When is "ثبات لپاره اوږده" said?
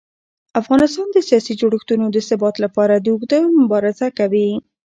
2.27-3.39